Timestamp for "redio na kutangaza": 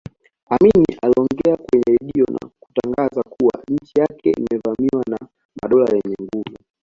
1.97-3.23